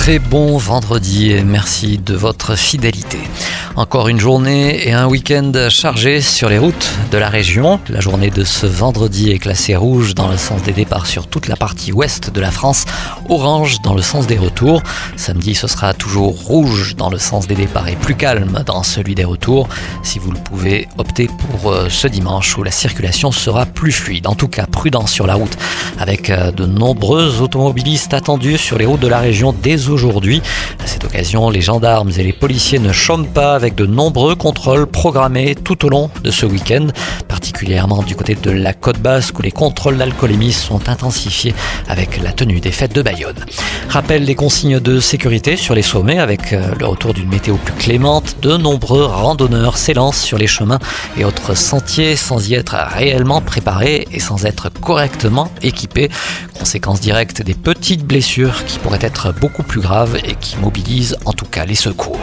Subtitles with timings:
[0.00, 3.18] Très bon vendredi et merci de votre fidélité.
[3.76, 7.78] Encore une journée et un week-end chargé sur les routes de la région.
[7.90, 11.48] La journée de ce vendredi est classée rouge dans le sens des départs sur toute
[11.48, 12.86] la partie ouest de la France,
[13.28, 14.82] orange dans le sens des retours.
[15.16, 19.14] Samedi, ce sera toujours rouge dans le sens des départs et plus calme dans celui
[19.14, 19.68] des retours.
[20.02, 24.26] Si vous le pouvez, optez pour euh, ce dimanche où la circulation sera plus fluide.
[24.26, 25.56] En tout cas, prudent sur la route
[25.98, 30.42] avec euh, de nombreux automobilistes attendus sur les routes de la région dès aujourd'hui.
[31.00, 35.54] Cette occasion, les gendarmes et les policiers ne chôment pas avec de nombreux contrôles programmés
[35.54, 36.88] tout au long de ce week-end,
[37.26, 41.54] particulièrement du côté de la côte basque où les contrôles d'alcoolémie sont intensifiés
[41.88, 43.46] avec la tenue des fêtes de Bayonne.
[43.88, 47.74] Rappel des consignes de sécurité sur les sommets avec euh, le retour d'une météo plus
[47.74, 50.80] clémente, de nombreux randonneurs s'élancent sur les chemins
[51.16, 56.10] et autres sentiers sans y être réellement préparés et sans être correctement équipés.
[56.58, 60.89] Conséquence directe des petites blessures qui pourraient être beaucoup plus graves et qui mobilisent
[61.24, 62.18] en tout cas les secours.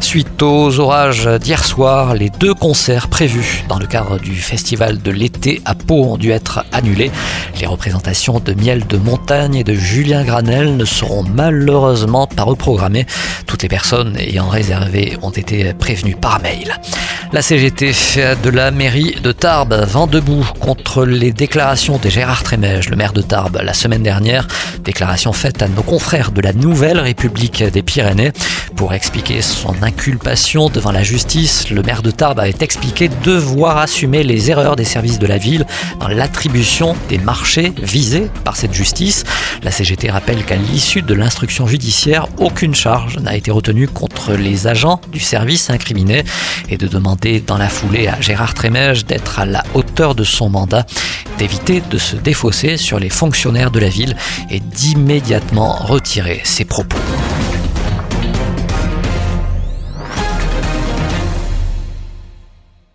[0.00, 5.10] Suite aux orages d'hier soir, les deux concerts prévus dans le cadre du festival de
[5.10, 7.12] l'été à Pau ont dû être annulés.
[7.60, 13.06] Les représentations de Miel de Montagne et de Julien Granel ne seront malheureusement pas reprogrammées.
[13.46, 16.74] Toutes les personnes ayant réservé ont été prévenues par mail.
[17.32, 17.92] La CGT
[18.42, 23.12] de la mairie de Tarbes vend debout contre les déclarations de Gérard Trémège, le maire
[23.12, 24.48] de Tarbes, la semaine dernière.
[24.82, 28.32] Déclaration faite à nos confrères de la Nouvelle République des Pyrénées.
[28.80, 34.22] Pour expliquer son inculpation devant la justice, le maire de Tarbes avait expliqué devoir assumer
[34.22, 35.66] les erreurs des services de la ville
[35.98, 39.24] dans l'attribution des marchés visés par cette justice.
[39.62, 44.66] La CGT rappelle qu'à l'issue de l'instruction judiciaire, aucune charge n'a été retenue contre les
[44.66, 46.24] agents du service incriminé
[46.70, 50.48] et de demander dans la foulée à Gérard Trémège d'être à la hauteur de son
[50.48, 50.86] mandat,
[51.36, 54.16] d'éviter de se défausser sur les fonctionnaires de la ville
[54.48, 56.96] et d'immédiatement retirer ses propos.